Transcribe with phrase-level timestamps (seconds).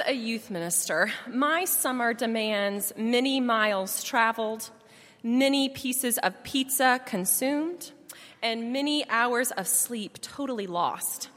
[0.00, 4.70] As a youth minister, my summer demands many miles traveled,
[5.22, 7.90] many pieces of pizza consumed,
[8.40, 11.28] and many hours of sleep totally lost.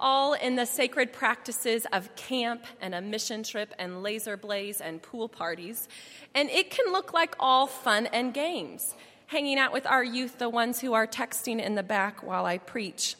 [0.00, 5.02] All in the sacred practices of camp and a mission trip and laser blaze and
[5.02, 5.88] pool parties.
[6.34, 8.94] And it can look like all fun and games,
[9.26, 12.58] hanging out with our youth, the ones who are texting in the back while I
[12.58, 13.16] preach.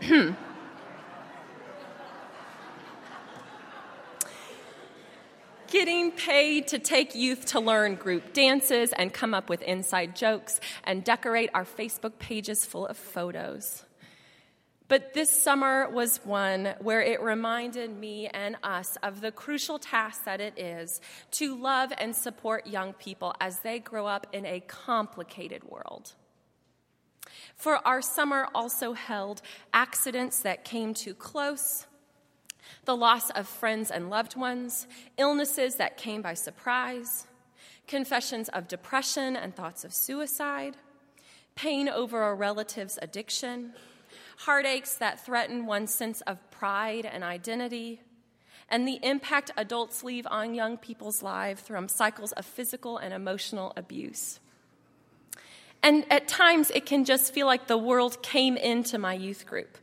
[5.70, 10.60] getting paid to take youth to learn group dances and come up with inside jokes
[10.84, 13.84] and decorate our Facebook pages full of photos.
[14.88, 20.24] But this summer was one where it reminded me and us of the crucial task
[20.24, 21.00] that it is
[21.32, 26.14] to love and support young people as they grow up in a complicated world.
[27.54, 29.42] For our summer also held
[29.72, 31.86] accidents that came too close
[32.84, 37.26] the loss of friends and loved ones, illnesses that came by surprise,
[37.86, 40.76] confessions of depression and thoughts of suicide,
[41.54, 43.72] pain over a relative's addiction,
[44.38, 48.00] heartaches that threaten one's sense of pride and identity,
[48.68, 53.72] and the impact adults leave on young people's lives through cycles of physical and emotional
[53.76, 54.38] abuse.
[55.82, 59.78] And at times, it can just feel like the world came into my youth group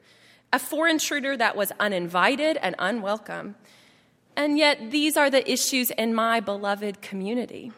[0.52, 3.56] a foreign intruder that was uninvited and unwelcome.
[4.36, 7.72] And yet, these are the issues in my beloved community.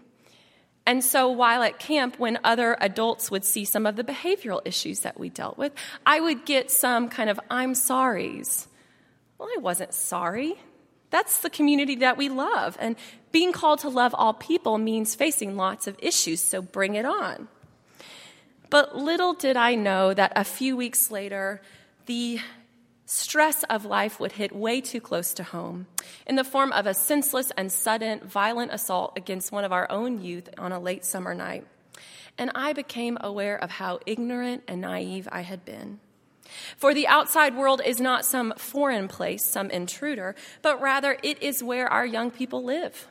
[0.85, 5.01] And so, while at camp, when other adults would see some of the behavioral issues
[5.01, 5.71] that we dealt with,
[6.05, 8.67] I would get some kind of I'm sorries.
[9.37, 10.55] Well, I wasn't sorry.
[11.11, 12.77] That's the community that we love.
[12.79, 12.95] And
[13.31, 17.47] being called to love all people means facing lots of issues, so bring it on.
[18.69, 21.61] But little did I know that a few weeks later,
[22.05, 22.39] the
[23.09, 25.87] stress of life would hit way too close to home
[26.27, 30.21] in the form of a senseless and sudden violent assault against one of our own
[30.21, 31.65] youth on a late summer night.
[32.37, 35.99] And I became aware of how ignorant and naive I had been.
[36.77, 41.63] For the outside world is not some foreign place, some intruder, but rather it is
[41.63, 43.07] where our young people live.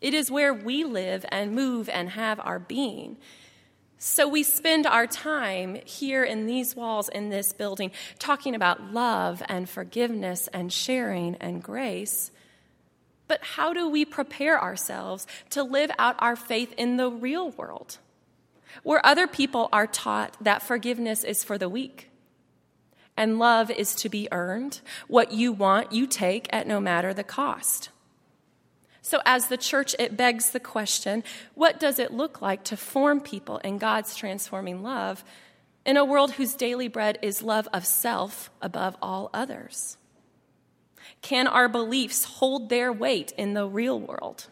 [0.00, 3.18] It is where we live and move and have our being.
[4.00, 9.42] So we spend our time here in these walls in this building talking about love
[9.48, 12.30] and forgiveness and sharing and grace.
[13.26, 17.98] But how do we prepare ourselves to live out our faith in the real world,
[18.84, 22.08] where other people are taught that forgiveness is for the weak
[23.16, 24.80] and love is to be earned?
[25.08, 27.90] What you want, you take at no matter the cost.
[29.08, 31.24] So, as the church, it begs the question
[31.54, 35.24] what does it look like to form people in God's transforming love
[35.86, 39.96] in a world whose daily bread is love of self above all others?
[41.22, 44.48] Can our beliefs hold their weight in the real world?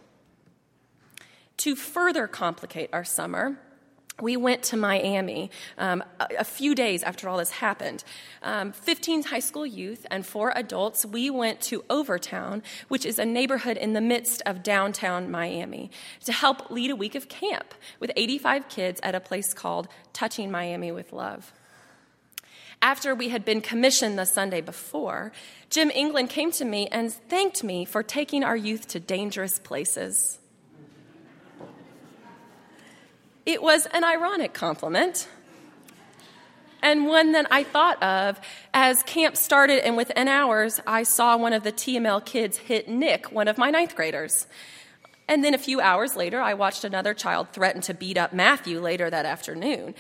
[1.59, 3.59] To further complicate our summer,
[4.21, 8.03] we went to Miami um, a, few days after all this happened.
[8.43, 13.27] Um, 15 high school youth and four adults, we went to Overtown, which is a
[13.27, 15.91] neighborhood in the midst of downtown Miami,
[16.25, 20.50] to help lead a week of camp with 85 kids at a place called Touching
[20.50, 21.53] Miami with Love.
[22.81, 25.33] After we had been commissioned the Sunday before,
[25.69, 30.38] Jim England came to me and thanked me for taking our youth to dangerous places.
[33.47, 35.29] It was an ironic compliment
[36.87, 38.41] and one that I thought of
[38.73, 43.33] as camp started, and within hours, I saw one of the TML kids hit Nick,
[43.33, 44.47] one of my ninth graders.
[45.27, 48.81] And then a few hours later, I watched another child threaten to beat up Matthew
[48.81, 49.97] later that afternoon.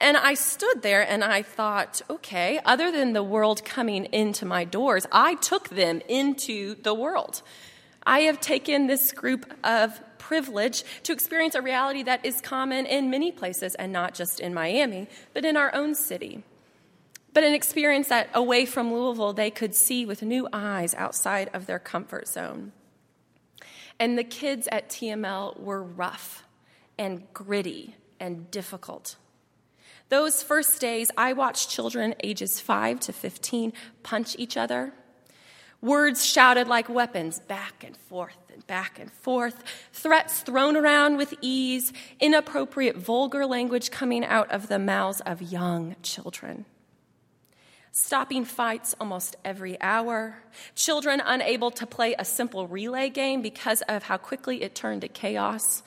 [0.00, 4.64] And I stood there and I thought, okay, other than the world coming into my
[4.64, 7.42] doors, I took them into the world.
[8.06, 13.10] I have taken this group of privilege to experience a reality that is common in
[13.10, 16.42] many places and not just in Miami, but in our own city.
[17.32, 21.66] But an experience that away from Louisville they could see with new eyes outside of
[21.66, 22.72] their comfort zone.
[23.98, 26.44] And the kids at TML were rough
[26.98, 29.16] and gritty and difficult.
[30.08, 33.72] Those first days, I watched children ages 5 to 15
[34.02, 34.92] punch each other.
[35.82, 41.32] Words shouted like weapons back and forth and back and forth, threats thrown around with
[41.40, 46.66] ease, inappropriate, vulgar language coming out of the mouths of young children.
[47.92, 50.36] Stopping fights almost every hour,
[50.74, 55.08] children unable to play a simple relay game because of how quickly it turned to
[55.08, 55.82] chaos,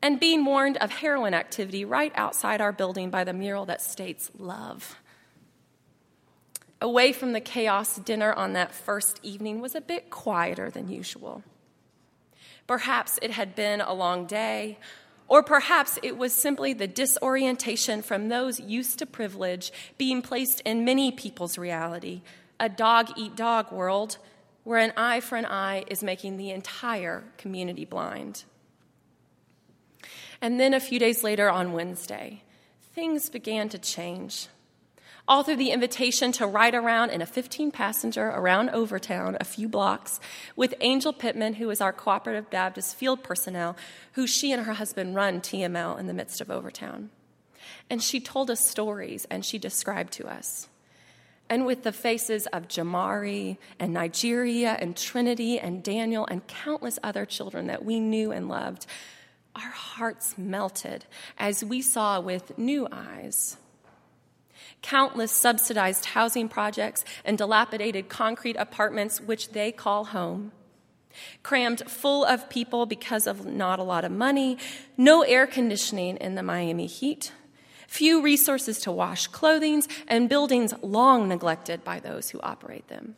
[0.00, 4.30] and being warned of heroin activity right outside our building by the mural that states
[4.38, 4.96] love.
[6.82, 11.42] Away from the chaos, dinner on that first evening was a bit quieter than usual.
[12.66, 14.78] Perhaps it had been a long day,
[15.28, 20.84] or perhaps it was simply the disorientation from those used to privilege being placed in
[20.84, 22.20] many people's reality,
[22.58, 24.18] a dog eat dog world
[24.64, 28.44] where an eye for an eye is making the entire community blind.
[30.40, 32.42] And then a few days later on Wednesday,
[32.92, 34.48] things began to change
[35.28, 39.68] all through the invitation to ride around in a 15 passenger around Overtown, a few
[39.68, 40.18] blocks,
[40.56, 43.76] with Angel Pittman, who is our Cooperative Baptist field personnel,
[44.12, 47.10] who she and her husband run TML in the midst of Overtown.
[47.88, 50.68] And she told us stories and she described to us.
[51.48, 57.26] And with the faces of Jamari and Nigeria and Trinity and Daniel and countless other
[57.26, 58.86] children that we knew and loved,
[59.54, 61.04] our hearts melted
[61.38, 63.58] as we saw with new eyes
[64.82, 70.52] countless subsidized housing projects and dilapidated concrete apartments, which they call home.
[71.42, 74.58] Crammed full of people because of not a lot of money,
[74.96, 77.32] no air conditioning in the Miami heat,
[77.86, 83.16] few resources to wash clothing, and buildings long neglected by those who operate them.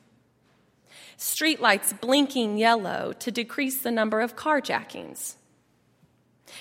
[1.16, 5.36] Streetlights blinking yellow to decrease the number of carjackings.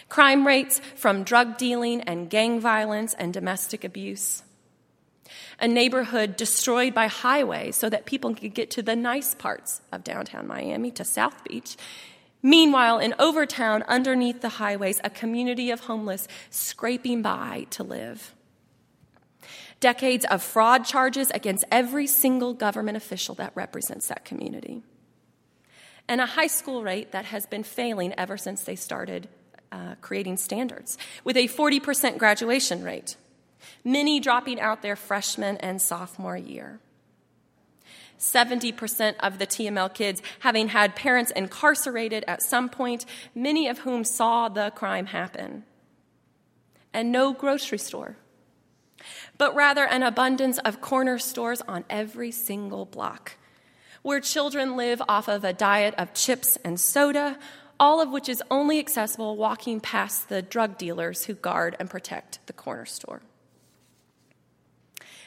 [0.09, 4.43] Crime rates from drug dealing and gang violence and domestic abuse
[5.59, 10.03] a neighborhood destroyed by highways so that people could get to the nice parts of
[10.03, 11.77] downtown Miami, to South Beach.
[12.41, 18.33] Meanwhile, in Overtown, underneath the highways, a community of homeless scraping by to live.
[19.79, 24.83] Decades of fraud charges against every single government official that represents that community.
[26.07, 29.29] And a high school rate that has been failing ever since they started
[29.71, 33.15] uh, creating standards, with a 40% graduation rate
[33.83, 36.79] many dropping out their freshman and sophomore year.
[38.23, 43.05] 70% of the TML kids having had parents incarcerated at some point,
[43.35, 45.63] many of whom saw the crime happen.
[46.93, 48.17] And no grocery store,
[49.37, 53.33] but rather an abundance of corner stores on every single block,
[54.03, 57.37] where children live off of a diet of chips and soda,
[57.79, 62.39] all of which is only accessible walking past the drug dealers who guard and protect
[62.45, 63.21] the corner store.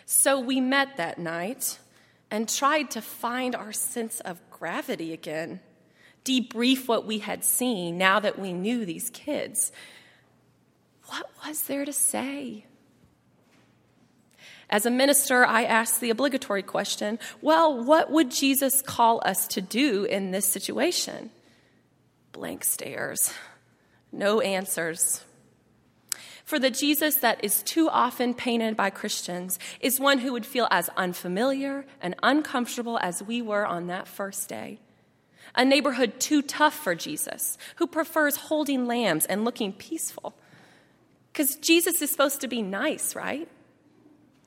[0.06, 1.80] So we met that night
[2.30, 5.60] and tried to find our sense of gravity again,
[6.24, 9.72] debrief what we had seen now that we knew these kids.
[11.06, 12.66] What was there to say?
[14.70, 19.60] As a minister, I asked the obligatory question well, what would Jesus call us to
[19.60, 21.30] do in this situation?
[22.30, 23.32] Blank stares,
[24.12, 25.24] no answers.
[26.46, 30.68] For the Jesus that is too often painted by Christians is one who would feel
[30.70, 34.78] as unfamiliar and uncomfortable as we were on that first day.
[35.56, 40.34] A neighborhood too tough for Jesus, who prefers holding lambs and looking peaceful.
[41.32, 43.48] Because Jesus is supposed to be nice, right?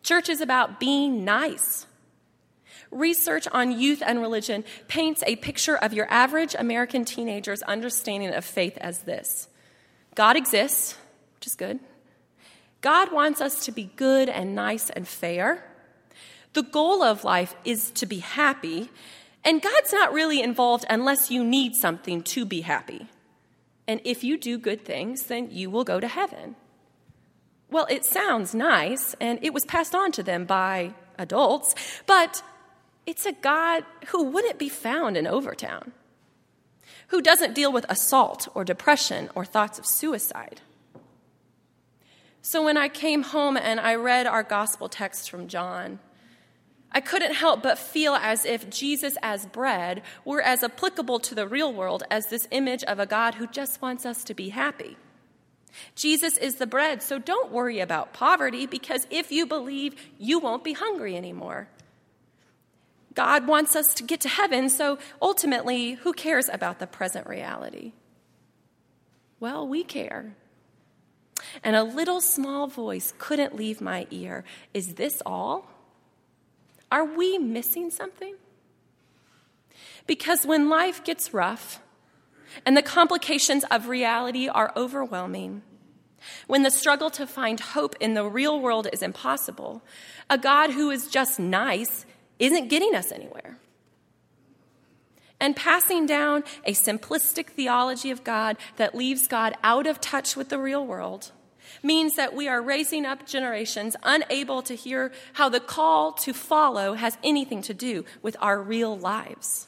[0.01, 1.86] Church is about being nice.
[2.92, 8.46] Research on youth and religion paints a picture of your average American teenager's understanding of
[8.46, 9.50] faith as this
[10.16, 10.96] God exists,
[11.39, 11.80] which is good.
[12.81, 15.63] God wants us to be good and nice and fair.
[16.51, 18.89] The goal of life is to be happy,
[19.46, 23.08] and God's not really involved unless you need something to be happy.
[23.88, 26.58] And if you do good things, then you will go to heaven.
[27.72, 31.74] Well, it sounds nice, and it was passed on to them by adults,
[32.05, 32.43] but
[33.05, 35.93] it's a God who wouldn't be found in Overtown,
[37.08, 40.60] who doesn't deal with assault or depression or thoughts of suicide.
[42.50, 46.00] So when I came home and I read our gospel text from John,
[46.91, 51.48] I couldn't help but feel as if Jesus as bread were as applicable to the
[51.48, 54.98] real world as this image of a God who just wants us to be happy.
[55.94, 60.63] Jesus is the bread, so don't worry about poverty because if you believe, you won't
[60.63, 61.68] be hungry anymore.
[63.13, 67.94] God wants us to get to heaven, so ultimately, who cares about the present reality?
[69.39, 70.36] Well, we care.
[71.63, 74.43] And a little small voice couldn't leave my ear
[74.74, 75.67] Is this all?
[76.91, 78.36] Are we missing something?
[80.08, 81.81] Because when life gets rough
[82.65, 85.62] and the complications of reality are overwhelming,
[86.48, 89.84] when the struggle to find hope in the real world is impossible,
[90.29, 92.05] a God who is just nice
[92.39, 93.58] isn't getting us anywhere.
[95.39, 100.50] And passing down a simplistic theology of God that leaves God out of touch with
[100.50, 101.31] the real world
[101.81, 106.93] means that we are raising up generations unable to hear how the call to follow
[106.93, 109.67] has anything to do with our real lives.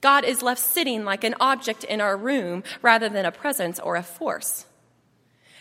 [0.00, 3.96] God is left sitting like an object in our room rather than a presence or
[3.96, 4.64] a force.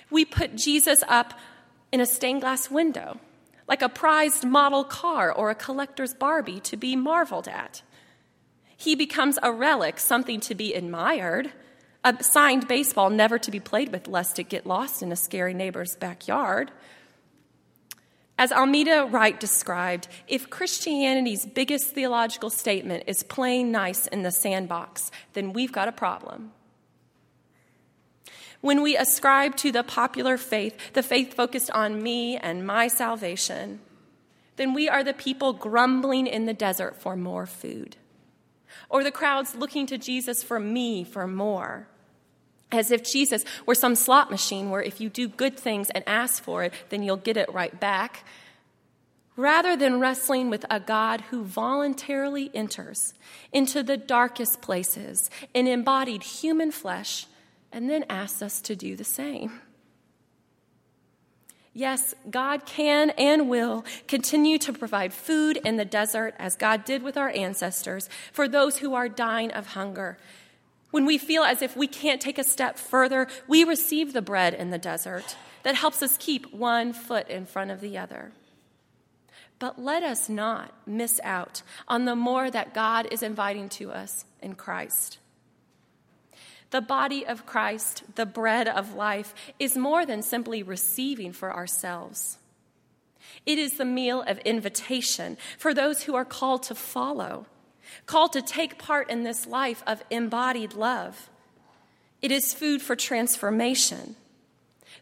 [0.10, 1.38] We put Jesus up
[1.92, 3.20] in a stained glass window,
[3.68, 7.82] like a prized model car or a collector's Barbie to be marveled at.
[8.80, 11.52] He becomes a relic, something to be admired,
[12.02, 15.54] a signed baseball never to be played with lest it get lost in a scary
[15.54, 16.72] neighbor's backyard.
[18.38, 25.12] As Almeda Wright described, if Christianity's biggest theological statement is playing nice in the sandbox,
[25.34, 26.54] then we've got a problem.
[28.62, 33.82] When we ascribe to the popular faith, the faith focused on me and my salvation,
[34.56, 37.98] then we are the people grumbling in the desert for more food.
[38.90, 41.88] Or the crowds looking to Jesus for me for more.
[42.72, 46.44] As if Jesus were some slot machine where if you do good things and ask
[46.44, 48.24] for it, then you'll get it right back.
[49.36, 53.14] Rather than wrestling with a God who voluntarily enters
[53.52, 57.26] into the darkest places in embodied human flesh
[57.72, 59.62] and then asks us to do the same.
[61.80, 67.04] Yes, God can and will continue to provide food in the desert as God did
[67.04, 70.18] with our ancestors for those who are dying of hunger.
[70.92, 74.54] When we feel as if we can't take a step further, we receive the bread
[74.54, 78.34] in the desert that helps us keep one foot in front of the other.
[79.58, 84.26] But let us not miss out on the more that God is inviting to us
[84.42, 85.18] in Christ.
[86.72, 92.38] The body of Christ, the bread of life, is more than simply receiving for ourselves.
[93.46, 97.48] It is the meal of invitation for those who are called to follow,
[98.06, 101.30] called to take part in this life of embodied love.
[102.22, 104.16] It is food for transformation,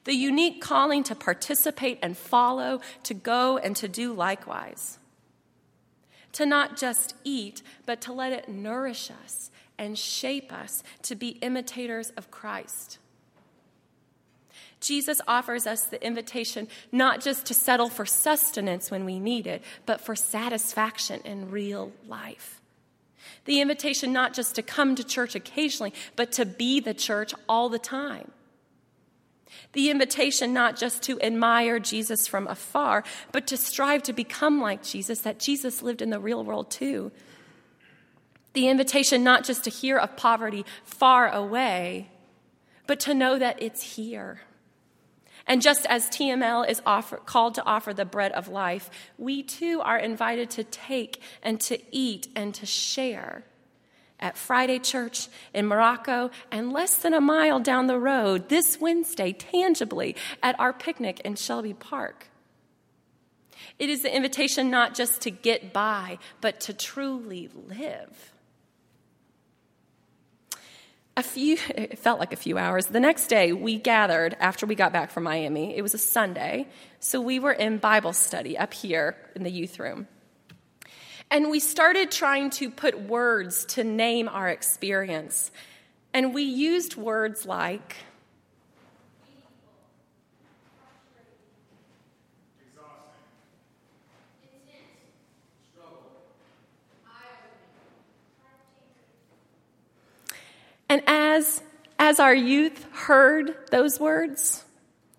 [0.05, 5.00] the unique calling to participate and follow, to go and to do likewise.
[6.33, 11.29] To not just eat, but to let it nourish us and shape us to be
[11.41, 12.98] imitators of Christ.
[14.79, 19.63] Jesus offers us the invitation not just to settle for sustenance when we need it,
[19.86, 22.62] but for satisfaction in real life.
[23.46, 27.69] The invitation not just to come to church occasionally, but to be the church all
[27.69, 28.31] the time.
[29.74, 34.84] The invitation not just to admire Jesus from afar, but to strive to become like
[34.84, 37.12] Jesus, that Jesus lived in the real world too,
[38.54, 42.10] the invitation not just to hear of poverty far away,
[42.88, 44.42] but to know that it's here.
[45.46, 49.82] And just as TML is offer, called to offer the bread of life, we too
[49.82, 53.46] are invited to take and to eat and to share
[54.20, 59.32] at Friday Church in Morocco and less than a mile down the road this Wednesday,
[59.32, 62.27] tangibly, at our picnic in Shelby Park.
[63.80, 68.34] It is the invitation not just to get by, but to truly live
[71.17, 72.86] a few, it felt like a few hours.
[72.86, 75.75] The next day, we gathered after we got back from Miami.
[75.75, 76.67] It was a Sunday.
[77.01, 80.07] So we were in Bible study up here in the youth room.
[81.29, 85.51] And we started trying to put words to name our experience.
[86.13, 87.97] And we used words like
[100.89, 101.01] And
[101.38, 101.62] as,
[102.00, 104.65] as our youth heard those words,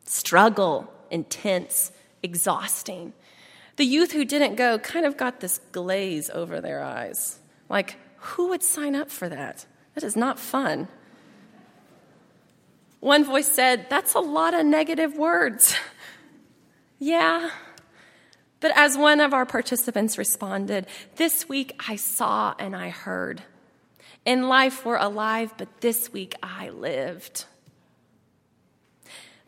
[0.04, 3.12] struggle, intense, exhausting,
[3.76, 7.38] the youth who didn't go kind of got this glaze over their eyes.
[7.68, 9.66] Like, who would sign up for that?
[9.94, 10.88] That is not fun.
[12.98, 15.76] One voice said, That's a lot of negative words.
[16.98, 17.50] yeah.
[18.58, 23.44] But as one of our participants responded, This week I saw and I heard.
[24.28, 27.46] In life, we're alive, but this week I lived.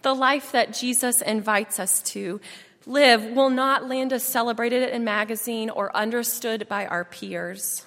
[0.01, 2.41] The life that Jesus invites us to
[2.87, 7.85] live will not land us celebrated in magazine or understood by our peers.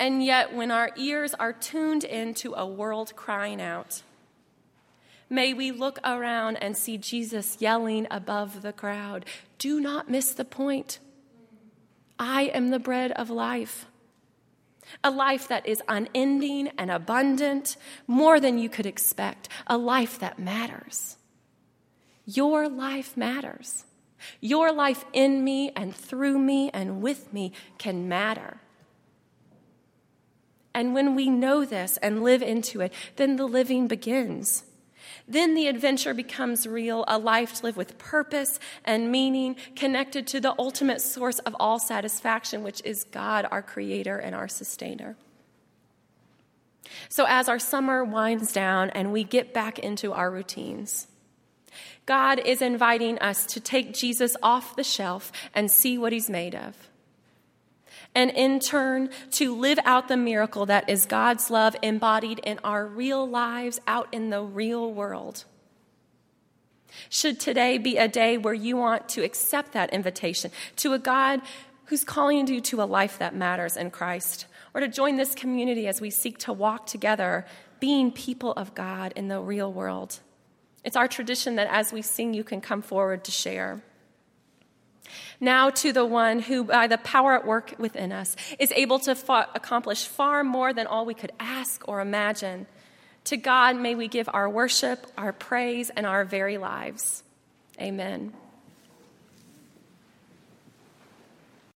[0.00, 4.02] And yet, when our ears are tuned into a world crying out,
[5.30, 9.26] may we look around and see Jesus yelling above the crowd
[9.60, 10.98] Do not miss the point.
[12.18, 13.86] I am the bread of life
[15.02, 20.38] a life that is unending and abundant, more than you could expect, a life that
[20.38, 21.16] matters.
[22.24, 23.84] Your life matters.
[24.40, 28.60] Your life in me and through me and with me can matter.
[30.74, 34.64] And when we know this and live into it, then the living begins.
[35.32, 40.40] Then the adventure becomes real, a life to live with purpose and meaning, connected to
[40.40, 45.16] the ultimate source of all satisfaction, which is God, our creator and our sustainer.
[47.08, 51.06] So, as our summer winds down and we get back into our routines,
[52.04, 56.54] God is inviting us to take Jesus off the shelf and see what he's made
[56.54, 56.76] of.
[58.14, 62.86] And in turn, to live out the miracle that is God's love embodied in our
[62.86, 65.44] real lives out in the real world.
[67.08, 71.40] Should today be a day where you want to accept that invitation to a God
[71.86, 75.86] who's calling you to a life that matters in Christ, or to join this community
[75.86, 77.46] as we seek to walk together,
[77.80, 80.20] being people of God in the real world?
[80.84, 83.82] It's our tradition that as we sing, you can come forward to share.
[85.40, 89.14] Now, to the one who, by the power at work within us, is able to
[89.14, 92.66] fa- accomplish far more than all we could ask or imagine.
[93.24, 97.22] To God, may we give our worship, our praise, and our very lives.
[97.80, 98.32] Amen.